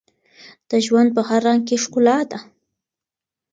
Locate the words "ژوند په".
0.85-1.21